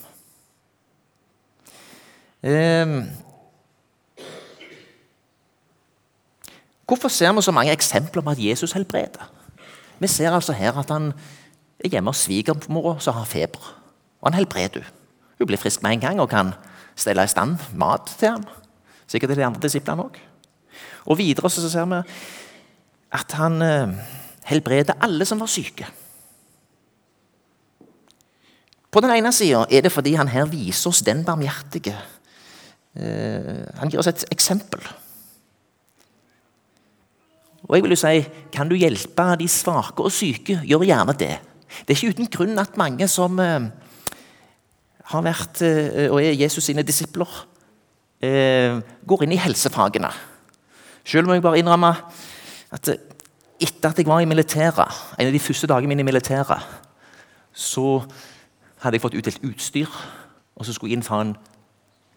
Um, 2.43 3.07
Hvorfor 6.93 7.09
ser 7.09 7.33
vi 7.33 7.43
så 7.43 7.53
mange 7.57 7.73
eksempler 7.73 8.23
på 8.23 8.31
at 8.31 8.39
Jesus 8.39 8.73
helbreder? 8.73 9.31
Vi 9.99 10.07
ser 10.07 10.31
altså 10.31 10.53
her 10.53 10.77
at 10.77 10.91
han 10.91 11.13
er 11.81 11.89
hjemme 11.89 12.11
hos 12.11 12.17
svigermora 12.27 12.99
som 13.01 13.15
har 13.15 13.25
feber. 13.25 13.81
Og 14.21 14.29
han 14.29 14.35
helbreder 14.37 14.83
henne. 14.85 14.99
Hun 15.39 15.47
blir 15.47 15.57
frisk 15.57 15.83
med 15.83 15.91
en 15.91 16.01
gang 16.01 16.21
og 16.21 16.29
kan 16.29 16.53
stelle 16.97 17.25
i 17.25 17.31
stand 17.33 17.57
mat 17.75 18.13
til 18.19 18.29
ham. 18.29 18.45
Sikkert 19.07 19.33
til 19.33 19.39
de 19.39 19.45
andre 19.45 19.61
disiplene 19.61 20.05
òg. 20.05 20.19
Og 21.07 21.19
videre 21.19 21.51
så 21.51 21.71
ser 21.71 21.89
vi 21.89 22.03
at 23.13 23.33
han 23.41 23.63
eh, 23.63 23.95
helbreder 24.45 25.01
alle 25.01 25.25
som 25.25 25.41
var 25.41 25.49
syke. 25.49 25.89
På 28.91 29.01
den 29.01 29.15
ene 29.17 29.33
sida 29.33 29.65
er 29.71 29.81
det 29.81 29.93
fordi 29.93 30.13
han 30.15 30.29
her 30.29 30.45
viser 30.45 30.91
oss 30.91 31.01
den 31.01 31.25
barmhjertige. 31.25 31.97
Eh, 32.97 33.65
han 33.81 33.89
gir 33.89 33.99
oss 34.05 34.13
et 34.13 34.27
eksempel. 34.31 34.85
Og 37.69 37.77
jeg 37.77 37.85
vil 37.85 37.95
jo 37.95 38.01
si, 38.01 38.25
Kan 38.53 38.69
du 38.69 38.75
hjelpe 38.75 39.37
de 39.39 39.49
svake 39.49 40.03
og 40.03 40.13
syke, 40.13 40.61
gjør 40.65 40.85
gjerne 40.85 41.15
det. 41.19 41.39
Det 41.87 41.95
er 41.95 41.99
ikke 41.99 42.15
uten 42.17 42.31
grunn 42.33 42.59
at 42.61 42.77
mange 42.77 43.09
som 43.09 43.39
eh, 43.41 43.71
har 45.13 45.25
vært 45.25 45.63
eh, 45.65 46.11
og 46.11 46.21
er 46.21 46.37
Jesus 46.37 46.65
sine 46.69 46.85
disipler, 46.85 47.31
eh, 48.21 48.77
går 49.09 49.25
inn 49.25 49.33
i 49.33 49.41
helsefagene. 49.41 50.11
Selv 51.05 51.27
må 51.27 51.39
jeg 51.39 51.45
bare 51.45 51.63
innrømme 51.63 51.95
at 52.73 52.93
etter 53.63 53.93
at 53.93 53.99
jeg 53.99 54.09
var 54.09 54.21
i 54.23 54.29
militæret, 54.29 55.01
en 55.19 55.29
av 55.29 55.33
de 55.33 55.43
første 55.43 55.69
dagene 55.71 55.93
mine 55.93 56.03
i 56.03 56.09
militæret, 56.09 56.67
så 57.53 58.03
hadde 58.83 58.97
jeg 58.97 59.05
fått 59.05 59.17
utdelt 59.19 59.45
utstyr, 59.47 59.91
og 60.57 60.67
så 60.67 60.75
skulle 60.75 60.93
jeg 60.93 60.99
inn 60.99 61.07
for 61.07 61.23
en 61.23 61.37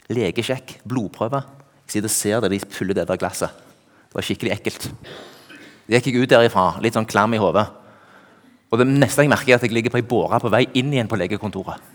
legesjekk, 0.10 0.80
blodprøve. 0.88 1.44
Jeg 1.86 1.98
sitter 1.98 2.10
og 2.10 2.16
ser 2.16 2.42
det, 2.42 2.52
de 2.52 2.74
fyller 2.74 2.98
det 2.98 3.08
der 3.10 3.22
glasset. 3.22 3.54
Det 4.10 4.18
var 4.18 4.26
skikkelig 4.26 4.56
ekkelt. 4.56 4.90
Jeg 5.90 6.02
gikk 6.02 6.24
ut 6.24 6.32
derifra 6.32 6.70
litt 6.82 6.96
sånn 6.98 7.08
klam 7.10 7.36
i 7.38 7.42
hodet. 7.42 7.66
Og 8.74 8.82
det 8.82 8.88
neste 8.90 9.22
jeg 9.22 9.30
merker, 9.30 9.54
er 9.54 9.60
at 9.60 9.66
jeg 9.68 9.76
ligger 9.76 9.94
på 9.94 10.00
ei 10.02 10.08
båre 10.08 10.40
på 10.42 10.50
vei 10.54 10.66
inn 10.74 10.94
igjen 10.94 11.10
på 11.10 11.20
legekontoret. 11.20 11.94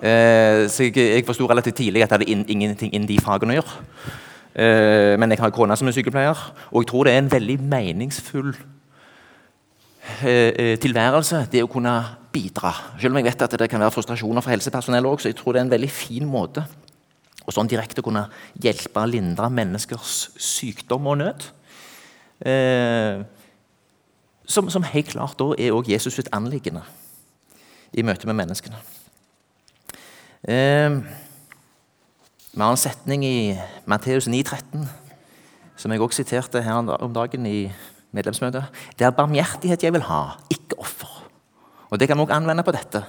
Eh, 0.00 0.66
så 0.72 0.88
jeg, 0.88 0.96
jeg 0.96 1.26
forsto 1.28 1.46
relativt 1.46 1.78
tidlig 1.82 2.02
at 2.02 2.10
jeg 2.10 2.18
hadde 2.18 2.32
in, 2.32 2.44
ingenting 2.48 2.92
inn 2.96 3.06
de 3.08 3.20
fagene 3.22 3.54
å 3.54 3.60
gjøre. 3.60 3.74
Eh, 4.50 5.14
men 5.20 5.30
jeg 5.30 5.42
har 5.42 5.52
kone 5.54 5.76
som 5.78 5.88
er 5.88 5.94
sykepleier, 5.94 6.38
og 6.72 6.82
jeg 6.82 6.90
tror 6.90 7.06
det 7.06 7.14
er 7.14 7.22
en 7.22 7.32
veldig 7.32 7.58
meningsfull 7.70 8.50
eh, 10.24 10.50
eh 10.50 10.74
tilværelse, 10.82 11.44
det 11.52 11.62
å 11.62 11.70
kunne 11.70 11.94
bidra. 12.32 12.72
Selv 12.98 13.14
om 13.14 13.20
jeg 13.20 13.28
vet 13.28 13.46
at 13.46 13.58
det 13.60 13.70
kan 13.70 13.82
være 13.82 13.94
frustrasjoner 13.94 14.42
for 14.42 14.54
helsepersonell 14.56 15.06
òg, 15.06 15.22
så 15.22 15.30
jeg 15.30 15.38
tror 15.38 15.54
det 15.54 15.62
er 15.62 15.68
en 15.68 15.76
veldig 15.76 15.92
fin 15.92 16.26
måte 16.26 16.66
å 17.46 17.54
sånn 17.54 17.70
direkte 17.70 18.02
kunne 18.02 18.26
hjelpe 18.62 19.04
og 19.04 19.12
lindre 19.14 19.48
menneskers 19.52 20.30
sykdom 20.38 21.08
og 21.10 21.20
nød. 21.22 21.46
Eh, 22.40 23.20
som, 24.46 24.70
som, 24.72 24.82
helt 24.82 25.12
klart 25.12 25.38
da 25.38 25.52
er 25.58 25.74
også 25.76 25.92
Jesus 25.92 26.16
sitt 26.16 26.30
anliggende 26.32 26.82
i 27.92 28.02
møte 28.06 28.26
med 28.26 28.38
menneskene. 28.40 28.80
Eh, 30.48 31.00
Vi 32.50 32.58
har 32.58 32.72
en 32.72 32.76
setning 32.76 33.22
i 33.24 33.54
Matteus 33.86 34.26
9,13 34.26 34.88
som 35.80 35.92
jeg 35.92 36.02
også 36.02 36.20
siterte 36.20 36.62
her 36.62 36.74
om 36.74 37.12
dagen 37.14 37.46
i 37.46 37.70
medlemsmøtet. 38.12 38.64
Det 38.98 39.06
er 39.06 39.14
barmhjertighet 39.16 39.84
jeg 39.86 39.94
vil 39.94 40.04
ha, 40.08 40.36
ikke 40.50 40.76
offer. 40.82 41.08
Og 41.90 41.98
Det 41.98 42.08
kan 42.08 42.18
vi 42.18 42.22
også 42.22 42.36
anvende 42.36 42.64
på 42.66 42.74
dette. 42.74 43.04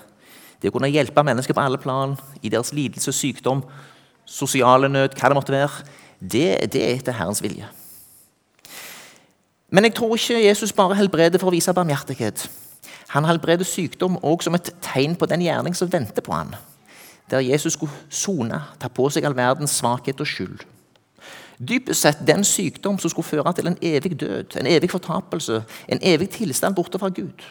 Det 0.61 0.69
å 0.69 0.75
kunne 0.75 0.91
hjelpe 0.91 1.23
mennesker 1.25 1.57
på 1.57 1.63
alle 1.63 1.81
plan, 1.81 2.15
i 2.41 2.49
deres 2.49 2.71
lidelse, 2.73 3.11
sykdom, 3.11 3.63
sosiale 4.25 4.89
nød, 4.89 5.17
hva 5.17 5.29
det 5.29 5.37
måtte 5.37 5.55
være, 5.55 5.85
det, 6.21 6.71
det 6.71 6.83
er 6.85 6.99
etter 6.99 7.17
Herrens 7.17 7.41
vilje. 7.41 7.67
Men 9.71 9.87
jeg 9.87 9.95
tror 9.95 10.15
ikke 10.15 10.43
Jesus 10.43 10.73
bare 10.75 10.97
helbreder 10.99 11.39
for 11.39 11.47
å 11.47 11.55
vise 11.55 11.73
barmhjertighet. 11.73 12.43
Han 13.15 13.27
helbreder 13.27 13.67
sykdom 13.67 14.17
også 14.23 14.49
som 14.49 14.55
et 14.55 14.73
tegn 14.83 15.15
på 15.15 15.27
den 15.31 15.43
gjerning 15.45 15.75
som 15.75 15.91
venter 15.91 16.23
på 16.23 16.35
han. 16.35 16.55
Der 17.31 17.39
Jesus 17.39 17.73
skulle 17.73 17.95
sone, 18.09 18.59
ta 18.79 18.91
på 18.91 19.07
seg 19.09 19.25
all 19.25 19.35
verdens 19.35 19.77
svakhet 19.79 20.19
og 20.19 20.27
skyld. 20.27 20.65
Dypest 21.61 22.01
sett 22.01 22.23
den 22.27 22.43
sykdom 22.43 22.97
som 22.99 23.11
skulle 23.13 23.27
føre 23.27 23.53
til 23.53 23.69
en 23.69 23.77
evig 23.81 24.19
død, 24.19 24.57
en 24.59 24.67
evig 24.67 24.91
fortapelse, 24.91 25.61
en 25.87 25.99
evig 26.01 26.29
tilstand 26.29 26.75
borte 26.75 26.99
fra 26.99 27.09
Gud. 27.09 27.45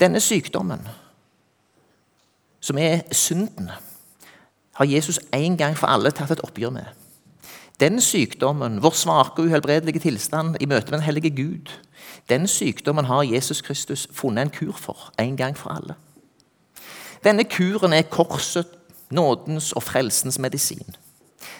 Denne 0.00 0.20
sykdommen, 0.20 0.82
som 2.60 2.78
er 2.78 3.00
synden, 3.12 3.70
har 4.74 4.84
Jesus 4.84 5.20
en 5.32 5.56
gang 5.56 5.78
for 5.78 5.86
alle 5.86 6.10
tatt 6.10 6.34
et 6.34 6.42
oppgjør 6.44 6.74
med. 6.74 7.03
Den 7.84 8.00
sykdommen, 8.00 8.78
vår 8.82 8.94
svake 8.96 9.42
og 9.42 9.48
uhelbredelige 9.48 10.00
tilstand 10.00 10.56
i 10.60 10.66
møte 10.66 10.88
med 10.88 10.98
den 10.98 11.04
hellige 11.04 11.30
Gud, 11.36 11.72
den 12.28 12.46
sykdommen 12.48 13.04
har 13.04 13.26
Jesus 13.28 13.60
Kristus 13.60 14.06
funnet 14.12 14.42
en 14.42 14.52
kur 14.54 14.72
for 14.72 15.12
en 15.20 15.36
gang 15.36 15.56
for 15.58 15.70
alle. 15.70 15.94
Denne 17.24 17.44
kuren 17.44 17.92
er 17.92 18.02
korset, 18.08 18.66
nådens 19.10 19.72
og 19.72 19.82
frelsens 19.82 20.38
medisin. 20.38 20.96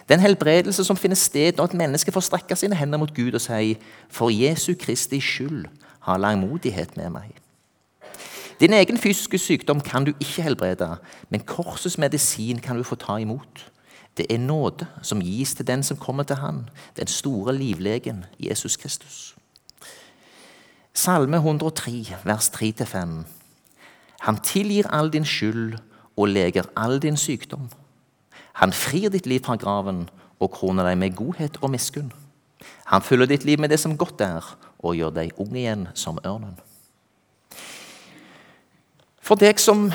Den 0.08 0.20
helbredelse 0.20 0.84
som 0.84 0.96
finner 0.96 1.16
sted 1.16 1.52
når 1.56 1.64
et 1.64 1.74
menneske 1.74 2.12
får 2.12 2.20
strekke 2.20 2.56
sine 2.56 2.74
hender 2.74 2.98
mot 2.98 3.14
Gud 3.14 3.32
og 3.32 3.40
si 3.40 3.76
'For 4.08 4.30
Jesu 4.30 4.74
Kristi 4.80 5.20
skyld, 5.20 5.64
ha 6.00 6.16
langmodighet 6.16 6.96
med 6.96 7.10
meg'. 7.10 7.40
Din 8.60 8.72
egen 8.72 8.98
fysiske 8.98 9.38
sykdom 9.38 9.80
kan 9.80 10.04
du 10.04 10.12
ikke 10.20 10.42
helbrede, 10.42 10.96
men 11.30 11.40
korsets 11.40 11.98
medisin 11.98 12.58
kan 12.58 12.76
du 12.76 12.82
få 12.82 12.94
ta 12.94 13.16
imot. 13.16 13.73
Det 14.16 14.26
er 14.30 14.38
nåde 14.38 14.86
som 15.02 15.22
gis 15.22 15.54
til 15.54 15.66
den 15.66 15.82
som 15.82 15.96
kommer 15.96 16.22
til 16.22 16.36
Han, 16.36 16.68
den 16.96 17.06
store 17.06 17.54
livlegen 17.54 18.24
Jesus 18.38 18.76
Kristus. 18.76 19.36
Salme 20.94 21.36
103, 21.36 22.16
vers 22.24 22.50
3-5. 22.50 23.24
Han 24.20 24.36
tilgir 24.36 24.86
all 24.86 25.12
din 25.12 25.24
skyld 25.24 25.78
og 26.16 26.28
leger 26.28 26.62
all 26.76 27.02
din 27.02 27.16
sykdom. 27.16 27.70
Han 28.52 28.72
frir 28.72 29.08
ditt 29.08 29.26
liv 29.26 29.40
fra 29.44 29.56
graven 29.56 30.08
og 30.40 30.50
kroner 30.50 30.86
deg 30.86 30.98
med 30.98 31.16
godhet 31.16 31.58
og 31.60 31.70
miskunn. 31.70 32.12
Han 32.84 33.02
fyller 33.02 33.26
ditt 33.26 33.44
liv 33.44 33.60
med 33.60 33.68
det 33.68 33.80
som 33.80 33.98
godt 33.98 34.20
er, 34.20 34.56
og 34.78 34.96
gjør 34.96 35.10
deg 35.16 35.32
ung 35.40 35.56
igjen 35.56 35.88
som 35.94 36.20
ørnen. 36.24 36.54
For 39.24 39.40
deg 39.40 39.58
som 39.60 39.88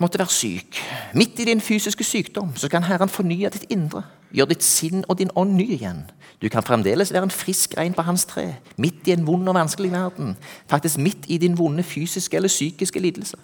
måtte 0.00 0.18
være 0.18 0.32
syk, 0.32 0.78
midt 1.14 1.40
i 1.40 1.44
din 1.44 1.60
fysiske 1.60 2.04
sykdom, 2.04 2.52
så 2.56 2.68
kan 2.68 2.82
Herren 2.82 3.08
fornye 3.08 3.50
ditt 3.52 3.66
indre, 3.70 4.02
gjøre 4.34 4.54
ditt 4.54 4.64
sinn 4.66 5.04
og 5.08 5.18
din 5.18 5.30
ånd 5.36 5.54
ny 5.54 5.66
igjen. 5.76 6.04
Du 6.42 6.48
kan 6.48 6.62
fremdeles 6.62 7.12
være 7.12 7.28
en 7.28 7.34
frisk 7.34 7.76
rein 7.78 7.94
på 7.94 8.02
hans 8.02 8.26
tre, 8.28 8.54
midt 8.76 9.06
i 9.08 9.14
en 9.14 9.26
vond 9.26 9.48
og 9.48 9.54
vanskelig 9.54 9.92
verden. 9.92 10.36
Faktisk 10.70 10.98
midt 10.98 11.28
i 11.28 11.38
din 11.38 11.58
vonde 11.58 11.82
fysiske 11.82 12.36
eller 12.36 12.48
psykiske 12.48 13.00
lidelse. 13.00 13.36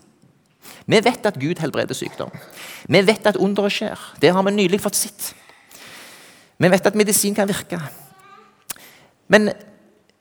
Vi 0.86 0.98
vet 1.04 1.26
at 1.26 1.38
Gud 1.40 1.60
helbreder 1.60 1.94
sykdom. 1.94 2.30
Vi 2.88 3.06
vet 3.06 3.26
at 3.26 3.36
underet 3.36 3.72
skjer. 3.72 3.98
Det 4.20 4.32
har 4.34 4.42
vi 4.42 4.50
nylig 4.50 4.80
fått 4.80 4.98
sett. 4.98 5.34
Vi 6.58 6.70
vet 6.70 6.86
at 6.86 6.98
medisin 6.98 7.34
kan 7.34 7.48
virke. 7.48 7.80
Men 9.28 9.50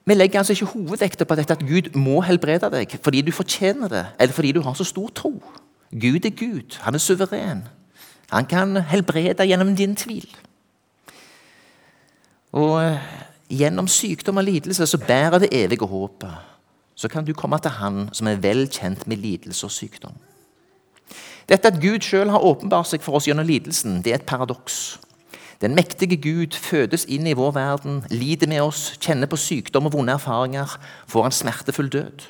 vi 0.05 0.13
legger 0.13 0.39
altså 0.39 0.53
ikke 0.53 0.65
hovedvekta 0.65 1.25
på 1.25 1.35
dette 1.35 1.53
at 1.53 1.65
Gud 1.65 1.91
må 1.97 2.21
helbrede 2.25 2.69
deg 2.73 2.95
fordi 3.03 3.21
du 3.21 3.31
fortjener 3.35 3.91
det, 3.91 4.05
eller 4.19 4.33
fordi 4.33 4.53
du 4.55 4.61
har 4.65 4.77
så 4.77 4.87
stor 4.87 5.09
tro. 5.13 5.33
Gud 5.91 6.25
er 6.25 6.29
Gud. 6.29 6.77
Han 6.81 6.93
er 6.93 7.01
suveren. 7.01 7.63
Han 8.29 8.45
kan 8.45 8.77
helbrede 8.77 9.47
gjennom 9.47 9.75
din 9.75 9.95
tvil. 9.95 10.27
Og 12.51 12.83
eh, 12.83 13.01
gjennom 13.49 13.87
sykdom 13.87 14.37
og 14.37 14.43
lidelse 14.43 14.87
så 14.87 14.97
bærer 14.97 15.39
det 15.39 15.49
evige 15.51 15.85
håpet. 15.85 16.33
Så 16.95 17.07
kan 17.07 17.25
du 17.25 17.33
komme 17.33 17.59
til 17.59 17.71
Han 17.71 18.09
som 18.13 18.27
er 18.27 18.35
vel 18.35 18.67
kjent 18.67 19.07
med 19.07 19.17
lidelse 19.17 19.65
og 19.65 19.71
sykdom. 19.71 20.13
Dette 21.49 21.67
at 21.67 21.81
Gud 21.81 22.03
sjøl 22.05 22.29
har 22.29 22.45
åpenbart 22.45 22.87
seg 22.87 23.01
for 23.01 23.17
oss 23.17 23.25
gjennom 23.25 23.47
lidelsen, 23.47 24.03
det 24.05 24.11
er 24.11 24.19
et 24.19 24.25
paradoks. 24.29 24.99
Den 25.61 25.75
mektige 25.75 26.17
Gud 26.21 26.53
fødes 26.55 27.05
inn 27.09 27.27
i 27.27 27.33
vår 27.33 27.51
verden, 27.51 28.03
lider 28.09 28.47
med 28.47 28.61
oss, 28.61 28.93
kjenner 29.01 29.27
på 29.27 29.39
sykdom 29.39 29.89
og 29.89 29.93
vonde 29.93 30.13
erfaringer, 30.13 30.77
får 31.07 31.25
en 31.25 31.35
smertefull 31.35 31.89
død. 31.89 32.29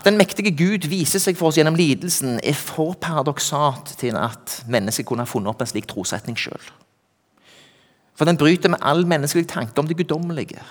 At 0.00 0.06
den 0.08 0.16
mektige 0.16 0.54
Gud 0.56 0.86
viser 0.88 1.20
seg 1.20 1.36
for 1.36 1.50
oss 1.50 1.58
gjennom 1.58 1.76
lidelsen, 1.76 2.38
er 2.40 2.56
for 2.56 2.94
paradoksalt 2.96 3.98
til 4.00 4.16
at 4.16 4.62
mennesket 4.64 5.04
kunne 5.04 5.26
ha 5.26 5.28
funnet 5.28 5.52
opp 5.52 5.60
en 5.60 5.68
slik 5.68 5.90
trosetning 5.90 6.38
sjøl. 6.40 6.62
For 8.16 8.24
den 8.24 8.38
bryter 8.40 8.72
med 8.72 8.80
all 8.80 9.04
menneskelig 9.04 9.50
tanke 9.52 9.76
om 9.76 9.90
det 9.90 9.98
guddommelige. 9.98 10.64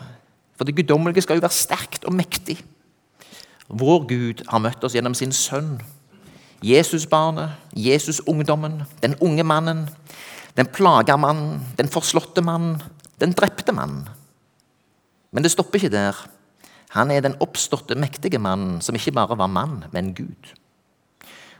For 0.57 0.65
det 0.65 0.74
guddommelige 0.79 1.21
skal 1.27 1.38
jo 1.38 1.43
være 1.45 1.53
sterkt 1.53 2.07
og 2.09 2.17
mektig. 2.17 2.57
Vår 3.69 4.07
Gud 4.09 4.41
har 4.50 4.63
møtt 4.65 4.81
oss 4.81 4.98
gjennom 4.98 5.13
sin 5.13 5.36
sønn. 5.36 5.75
Jesusbarnet, 6.65 7.53
Jesusungdommen, 7.77 8.81
den 9.05 9.13
unge 9.21 9.45
mannen, 9.45 9.86
den 10.57 10.74
plaga 10.74 11.19
mannen, 11.21 11.62
den 11.77 11.93
forslåtte 11.93 12.41
mannen, 12.41 12.81
den 13.21 13.38
drepte 13.38 13.77
mannen. 13.77 14.09
Men 15.29 15.45
det 15.45 15.53
stopper 15.53 15.77
ikke 15.77 15.93
der. 15.93 16.17
Han 16.96 17.12
er 17.12 17.22
den 17.22 17.38
oppståtte, 17.43 17.96
mektige 17.96 18.41
mannen 18.41 18.79
som 18.81 18.96
ikke 18.98 19.13
bare 19.17 19.38
var 19.38 19.51
mann, 19.51 19.84
men 19.93 20.13
Gud. 20.17 20.53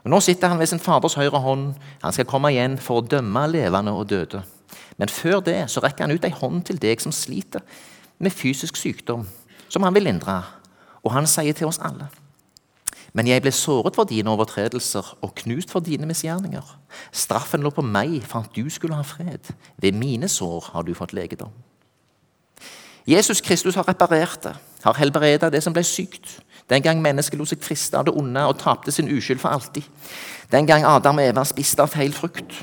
Og 0.04 0.10
Nå 0.10 0.20
sitter 0.24 0.48
han 0.48 0.60
ved 0.60 0.72
sin 0.72 0.80
faders 0.80 1.18
høyre 1.20 1.42
hånd. 1.44 1.74
Han 2.02 2.16
skal 2.16 2.26
komme 2.26 2.52
igjen 2.54 2.78
for 2.82 3.02
å 3.02 3.06
dømme 3.06 3.46
levende 3.52 3.94
og 3.94 4.10
døde. 4.10 4.42
Men 4.98 5.12
før 5.12 5.44
det 5.44 5.60
så 5.70 5.84
rekker 5.84 6.08
han 6.08 6.16
ut 6.16 6.26
ei 6.26 6.34
hånd 6.34 6.64
til 6.68 6.80
deg 6.82 7.02
som 7.04 7.14
sliter 7.16 7.62
med 8.20 8.34
fysisk 8.36 8.80
sykdom, 8.80 9.28
som 9.70 9.84
han 9.84 9.96
vil 9.96 10.08
lindre. 10.10 10.42
Og 11.04 11.14
han 11.14 11.28
sier 11.30 11.54
til 11.56 11.70
oss 11.70 11.80
alle 11.84 12.10
men 13.14 13.30
jeg 13.30 13.42
ble 13.44 13.52
såret 13.54 13.98
for 13.98 14.10
dine 14.10 14.32
overtredelser 14.34 15.16
og 15.26 15.34
knust 15.42 15.72
for 15.74 15.86
dine 15.86 16.08
misgjerninger. 16.10 16.66
Straffen 17.12 17.66
lå 17.66 17.72
på 17.74 17.86
meg 17.86 18.20
for 18.28 18.46
at 18.46 18.54
du 18.56 18.70
skulle 18.72 18.98
ha 18.98 19.06
fred. 19.06 19.52
Ved 19.82 19.98
mine 19.98 20.30
sår 20.30 20.72
har 20.74 20.86
du 20.86 20.94
fått 20.98 21.16
legedom. 21.18 21.54
Jesus 23.10 23.42
Kristus 23.42 23.76
har 23.76 23.88
reparert 23.88 24.44
det, 24.44 24.54
har 24.84 24.98
helbredet 25.00 25.50
det 25.54 25.64
som 25.66 25.74
ble 25.74 25.82
sykt. 25.84 26.36
Den 26.70 26.84
gang 26.86 27.00
mennesket 27.02 27.40
lot 27.40 27.50
seg 27.50 27.64
friste 27.66 27.98
av 27.98 28.06
det 28.06 28.14
onde 28.14 28.44
og 28.46 28.60
tapte 28.62 28.94
sin 28.94 29.10
uskyld 29.10 29.42
for 29.42 29.50
alltid. 29.50 29.88
Den 30.52 30.68
gang 30.70 30.86
Adam 30.86 31.18
og 31.18 31.26
Eva 31.26 31.46
spiste 31.48 31.82
av 31.82 31.90
feil 31.90 32.14
frukt. 32.14 32.54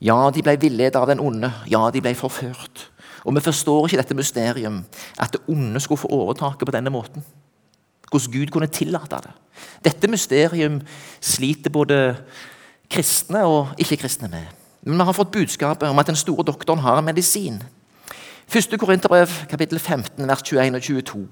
Ja, 0.00 0.16
de 0.32 0.40
ble 0.40 0.56
villedet 0.60 0.96
av 0.96 1.10
den 1.10 1.20
onde. 1.20 1.52
Ja, 1.68 1.90
de 1.92 2.00
ble 2.00 2.14
forført. 2.16 2.86
Og 3.28 3.36
vi 3.36 3.42
forstår 3.44 3.86
ikke 3.86 4.00
dette 4.00 4.16
mysterium, 4.16 4.78
at 5.20 5.34
det 5.36 5.42
onde 5.48 5.80
skulle 5.80 6.00
få 6.00 6.08
overtaket 6.08 6.64
på 6.64 6.72
denne 6.72 6.92
måten. 6.92 7.24
Hvordan 8.10 8.32
Gud 8.32 8.52
kunne 8.54 8.66
tillate 8.72 9.20
det. 9.26 9.34
Dette 9.84 10.08
mysterium 10.08 10.80
sliter 11.20 11.70
både 11.70 12.16
kristne 12.90 13.44
og 13.44 13.76
ikke-kristne 13.78 14.32
med. 14.32 14.48
Men 14.82 14.98
vi 14.98 15.04
har 15.04 15.12
fått 15.12 15.36
budskapet 15.36 15.88
om 15.88 15.98
at 16.00 16.08
den 16.08 16.16
store 16.16 16.44
doktoren 16.48 16.80
har 16.80 16.98
en 16.98 17.04
medisin. 17.04 17.60
1. 18.54 18.78
Korinterbrev 18.78 19.28
kapittel 19.48 19.78
15, 19.78 20.28
vers 20.28 20.42
21 20.42 20.76
og 20.76 20.82
22. 20.82 21.28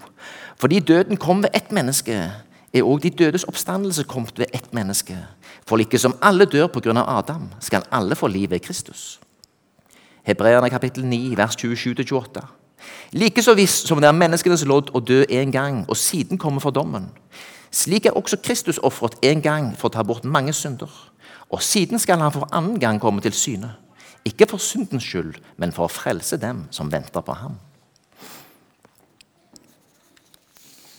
Fordi 0.56 0.80
døden 0.80 1.16
kom 1.16 1.42
ved 1.42 1.50
ett 1.54 1.72
menneske, 1.72 2.12
er 2.72 2.82
òg 2.86 3.02
de 3.02 3.10
dødes 3.10 3.44
oppstandelse 3.44 4.04
kommet 4.06 4.38
ved 4.38 4.46
ett 4.54 4.74
menneske. 4.74 5.16
For 5.66 5.76
like 5.76 5.98
som 5.98 6.14
alle 6.22 6.44
dør 6.46 6.66
pga. 6.66 7.02
Adam, 7.18 7.50
skal 7.60 7.82
alle 7.90 8.14
få 8.14 8.26
liv 8.26 8.50
ved 8.50 8.60
Kristus. 8.60 9.20
Hebreerne 10.22 10.70
kapittel 10.70 11.06
9, 11.06 11.36
vers 11.36 11.56
27-28. 11.64 12.46
Like 13.12 13.42
så 13.42 13.54
visst 13.54 13.88
som 13.88 13.98
det 14.00 14.08
er 14.08 14.12
menneskenes 14.12 14.64
lodd 14.64 14.94
å 14.94 15.00
dø 15.00 15.24
en 15.28 15.52
gang, 15.52 15.84
og 15.88 15.96
siden 15.96 16.38
komme 16.38 16.60
for 16.60 16.70
dommen. 16.70 17.10
Slik 17.70 18.06
er 18.06 18.16
også 18.16 18.36
Kristus 18.36 18.78
ofret 18.78 19.18
en 19.22 19.42
gang 19.42 19.74
for 19.76 19.88
å 19.90 19.96
ta 19.98 20.02
bort 20.02 20.24
mange 20.24 20.52
synder. 20.52 21.10
Og 21.50 21.62
siden 21.62 21.98
skal 21.98 22.22
han 22.22 22.32
for 22.32 22.46
annen 22.52 22.78
gang 22.78 23.00
komme 23.00 23.20
til 23.20 23.32
syne. 23.32 23.74
Ikke 24.28 24.48
for 24.50 24.60
syndens 24.60 25.06
skyld, 25.08 25.38
men 25.56 25.72
for 25.72 25.88
å 25.88 25.92
frelse 25.92 26.36
dem 26.40 26.66
som 26.74 26.92
venter 26.92 27.24
på 27.24 27.36
ham. 27.38 27.56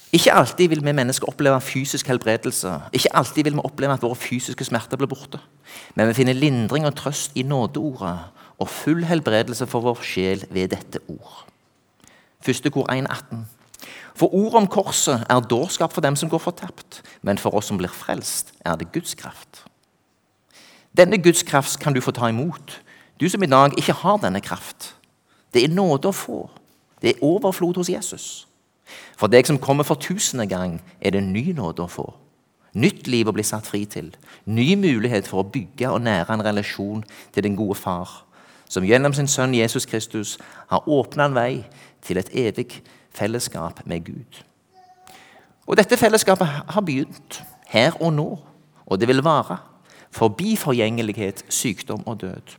Ikke 0.10 0.34
alltid 0.34 0.72
vil 0.72 0.82
vi 0.82 0.94
mennesker 0.98 1.30
oppleve 1.30 1.62
fysisk 1.62 2.08
helbredelse. 2.10 2.72
Ikke 2.98 3.12
alltid 3.14 3.46
vil 3.46 3.60
vi 3.60 3.66
oppleve 3.68 3.94
at 3.94 4.02
våre 4.02 4.18
fysiske 4.18 4.66
smerter 4.66 4.98
blir 4.98 5.10
borte. 5.12 5.38
Men 5.94 6.10
vi 6.10 6.18
finner 6.18 6.34
lindring 6.34 6.88
og 6.90 6.96
trøst 6.98 7.38
i 7.38 7.46
nådeordet 7.46 8.18
og 8.60 8.72
full 8.74 9.06
helbredelse 9.06 9.68
for 9.70 9.86
vår 9.86 10.02
sjel 10.02 10.44
ved 10.50 10.74
dette 10.74 11.04
ord. 11.08 11.46
Første 12.42 12.74
kor 12.74 12.90
1,18. 12.90 13.46
For 14.18 14.34
ordet 14.34 14.64
om 14.64 14.68
korset 14.68 15.28
er 15.30 15.46
dårskap 15.46 15.94
for 15.94 16.02
dem 16.02 16.16
som 16.16 16.30
går 16.30 16.42
fortapt, 16.42 17.04
men 17.22 17.38
for 17.38 17.56
oss 17.56 17.70
som 17.70 17.78
blir 17.78 17.94
frelst, 17.94 18.54
er 18.66 18.76
det 18.76 18.92
Guds 18.92 19.14
kraft. 19.14 19.64
Denne 20.98 21.22
Guds 21.22 21.44
kraft 21.44 21.80
kan 21.80 21.94
du 21.94 22.02
få 22.02 22.12
ta 22.12 22.28
imot 22.28 22.80
Du 23.20 23.30
som 23.30 23.44
i 23.44 23.52
dag 23.52 23.74
ikke 23.78 23.94
har 23.94 24.18
denne 24.18 24.42
kraft. 24.42 24.96
Det 25.54 25.64
er 25.64 25.74
nåde 25.74 26.08
å 26.08 26.16
få. 26.16 26.46
Det 27.02 27.16
er 27.16 27.24
overflod 27.26 27.80
hos 27.82 27.90
Jesus. 27.92 28.48
For 29.20 29.28
deg 29.28 29.48
som 29.48 29.60
kommer 29.60 29.84
for 29.84 30.00
tusende 30.00 30.48
gang, 30.48 30.80
er 31.02 31.12
det 31.12 31.24
ny 31.24 31.52
nåde 31.54 31.84
å 31.84 31.92
få. 31.92 32.08
Nytt 32.80 33.08
liv 33.08 33.28
å 33.28 33.34
bli 33.34 33.44
satt 33.44 33.68
fri 33.68 33.84
til. 33.90 34.12
Ny 34.46 34.76
mulighet 34.80 35.28
for 35.28 35.42
å 35.42 35.50
bygge 35.52 35.90
og 35.92 36.04
nære 36.06 36.34
en 36.34 36.46
relasjon 36.46 37.04
til 37.34 37.44
den 37.44 37.58
gode 37.60 37.76
far, 37.76 38.24
som 38.70 38.86
gjennom 38.86 39.14
sin 39.18 39.28
sønn 39.28 39.56
Jesus 39.58 39.88
Kristus 39.90 40.38
har 40.70 40.88
åpna 40.88 41.26
en 41.26 41.36
vei 41.36 41.54
til 42.06 42.22
et 42.22 42.30
evig 42.38 42.84
fellesskap 43.16 43.82
med 43.90 44.06
Gud. 44.06 44.44
Og 45.68 45.78
Dette 45.78 45.98
fellesskapet 45.98 46.48
har 46.48 46.86
begynt 46.86 47.42
her 47.74 47.98
og 48.00 48.14
nå, 48.14 48.30
og 48.86 49.00
det 49.00 49.10
vil 49.10 49.26
vare. 49.26 49.60
Forbi 50.12 50.56
forgjengelighet, 50.58 51.44
sykdom 51.50 52.06
og 52.06 52.22
død. 52.22 52.56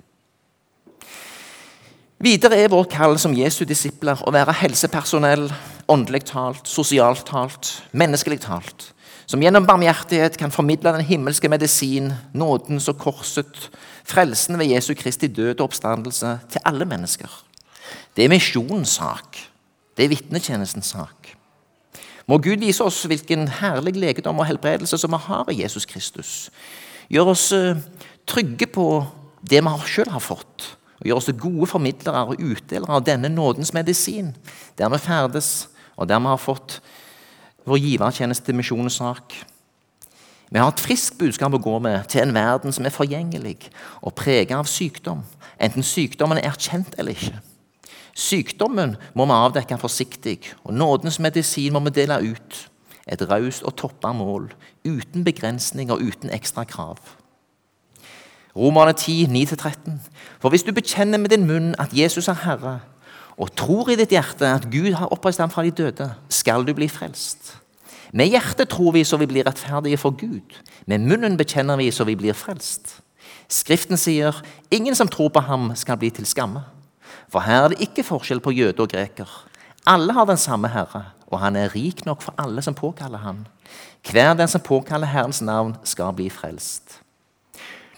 Videre 2.20 2.58
er 2.60 2.68
vårt 2.68 2.90
kall 2.92 3.14
som 3.16 3.32
Jesu 3.32 3.62
disipler 3.64 4.18
å 4.28 4.32
være 4.34 4.52
helsepersonell, 4.60 5.46
åndelig 5.88 6.26
talt, 6.28 6.66
sosialt 6.68 7.22
talt, 7.30 7.70
menneskelig 7.96 8.42
talt, 8.44 8.90
som 9.24 9.40
gjennom 9.40 9.64
barmhjertighet 9.64 10.34
kan 10.36 10.52
formidle 10.52 10.92
den 10.92 11.06
himmelske 11.08 11.48
medisin, 11.48 12.10
nådens 12.36 12.90
og 12.92 12.98
korset, 13.00 13.70
frelsen 14.04 14.60
ved 14.60 14.68
Jesu 14.68 14.90
Kristi 15.00 15.30
død 15.32 15.62
og 15.62 15.70
oppstandelse 15.70 16.34
til 16.52 16.66
alle 16.68 16.84
mennesker. 16.90 17.30
Det 18.12 18.26
er 18.26 18.32
misjonens 18.34 18.98
sak. 18.98 19.40
Det 19.96 20.04
er 20.04 20.12
vitnetjenestens 20.12 20.90
sak. 20.92 21.30
Må 22.28 22.36
Gud 22.44 22.60
vise 22.60 22.84
oss 22.84 22.98
hvilken 23.08 23.46
herlig 23.62 23.94
legedom 23.96 24.42
og 24.44 24.50
helbredelse 24.50 25.00
som 25.00 25.16
vi 25.16 25.22
har 25.24 25.48
i 25.48 25.62
Jesus 25.62 25.88
Kristus. 25.88 26.34
Gjør 27.08 27.32
oss 27.32 27.46
eh, 27.56 27.80
trygge 28.28 28.68
på 28.68 28.90
det 29.40 29.64
vi 29.64 29.74
sjøl 29.88 30.12
har 30.12 30.20
fått 30.20 30.68
og 31.00 31.09
gjør 31.09 31.21
oss 31.21 31.28
til 31.30 31.38
gode 31.40 31.69
formidlere 31.71 32.26
og 32.28 32.42
utdelere 32.45 32.97
av 32.99 33.04
denne 33.07 33.30
nådens 33.33 33.73
medisin, 33.76 34.35
der 34.78 34.92
vi 34.92 35.00
ferdes, 35.00 35.69
og 35.97 36.09
der 36.09 36.21
vi 36.21 36.28
har 36.28 36.40
fått 36.40 36.80
vår 37.69 37.80
givertjeneste 37.80 38.47
til 38.47 38.59
misjonens 38.59 39.00
sak. 39.00 39.35
Vi 40.50 40.59
har 40.59 40.73
et 40.73 40.83
friskt 40.83 41.19
budskap 41.21 41.54
å 41.54 41.62
gå 41.62 41.76
med 41.83 42.09
til 42.11 42.25
en 42.25 42.35
verden 42.35 42.75
som 42.75 42.87
er 42.87 42.95
forgjengelig 42.95 43.71
og 44.02 44.16
preget 44.19 44.57
av 44.57 44.69
sykdom, 44.69 45.23
enten 45.62 45.87
sykdommen 45.87 46.40
er 46.40 46.50
erkjent 46.50 46.97
eller 46.99 47.14
ikke. 47.14 47.38
Sykdommen 48.21 48.97
må 49.14 49.25
vi 49.30 49.37
avdekke 49.37 49.78
forsiktig, 49.80 50.40
og 50.66 50.75
nådens 50.75 51.21
medisin 51.23 51.73
må 51.73 51.85
vi 51.87 51.95
dele 52.02 52.19
ut. 52.33 52.66
Et 53.11 53.23
raust 53.30 53.64
og 53.66 53.76
toppa 53.78 54.12
mål, 54.14 54.50
uten 54.85 55.25
begrensning 55.25 55.90
og 55.95 56.02
uten 56.02 56.30
ekstra 56.35 56.66
krav. 56.69 56.99
Romerne 58.57 58.92
10, 58.92 59.26
9-13. 59.30 59.99
For 60.40 60.49
hvis 60.49 60.62
du 60.66 60.73
bekjenner 60.73 61.19
med 61.19 61.28
din 61.28 61.47
munn 61.47 61.75
at 61.78 61.92
Jesus 61.95 62.28
er 62.28 62.38
Herre, 62.45 62.80
og 63.40 63.54
tror 63.57 63.88
i 63.88 63.97
ditt 63.97 64.12
hjerte 64.12 64.49
at 64.49 64.66
Gud 64.73 64.92
har 64.99 65.12
oppreist 65.14 65.40
ham 65.40 65.50
fra 65.50 65.64
de 65.64 65.71
døde, 65.71 66.11
skal 66.28 66.66
du 66.66 66.75
bli 66.76 66.88
frelst. 66.88 67.54
Med 68.12 68.26
hjertet 68.26 68.69
tror 68.69 68.92
vi 68.92 69.04
så 69.07 69.16
vi 69.16 69.28
blir 69.30 69.47
rettferdige 69.47 70.00
for 70.02 70.11
Gud. 70.11 70.59
Med 70.87 71.07
munnen 71.07 71.38
bekjenner 71.38 71.78
vi 71.78 71.90
så 71.95 72.04
vi 72.04 72.19
blir 72.19 72.35
frelst. 72.35 72.99
Skriften 73.50 73.99
sier 73.99 74.37
ingen 74.71 74.95
som 74.95 75.09
tror 75.09 75.30
på 75.30 75.42
ham, 75.47 75.71
skal 75.75 75.99
bli 75.99 76.11
til 76.11 76.26
skamme. 76.26 76.64
For 77.30 77.42
her 77.47 77.64
er 77.64 77.73
det 77.73 77.87
ikke 77.87 78.07
forskjell 78.07 78.42
på 78.42 78.52
jøde 78.54 78.83
og 78.83 78.90
greker. 78.90 79.30
Alle 79.87 80.12
har 80.12 80.26
den 80.26 80.38
samme 80.38 80.69
Herre, 80.69 81.04
og 81.30 81.40
han 81.40 81.57
er 81.57 81.75
rik 81.75 82.04
nok 82.07 82.23
for 82.23 82.35
alle 82.38 82.62
som 82.62 82.75
påkaller 82.75 83.23
han. 83.23 83.47
Hver 84.11 84.35
den 84.35 84.49
som 84.49 84.61
påkaller 84.61 85.07
Herrens 85.07 85.42
navn, 85.42 85.76
skal 85.85 86.12
bli 86.12 86.28
frelst. 86.30 87.00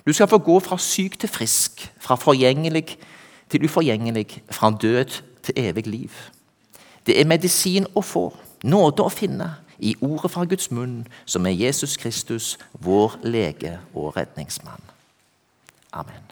Du 0.06 0.12
skal 0.12 0.28
få 0.28 0.38
gå 0.38 0.58
fra 0.60 0.78
syk 0.78 1.18
til 1.18 1.28
frisk, 1.28 1.92
fra 2.00 2.16
forgjengelig 2.18 2.96
til 3.50 3.64
uforgjengelig, 3.64 4.42
fra 4.50 4.70
død 4.82 5.22
til 5.42 5.54
evig 5.56 5.86
liv. 5.86 6.10
Det 7.06 7.20
er 7.20 7.28
medisin 7.28 7.86
å 7.94 8.02
få, 8.02 8.30
nåde 8.64 9.04
å 9.04 9.12
finne, 9.12 9.50
i 9.82 9.96
ordet 10.00 10.30
fra 10.30 10.44
Guds 10.46 10.70
munn, 10.70 11.02
som 11.26 11.46
er 11.46 11.58
Jesus 11.58 11.96
Kristus, 11.98 12.54
vår 12.72 13.18
lege 13.26 13.78
og 13.94 14.16
redningsmann. 14.16 14.82
Amen. 15.92 16.31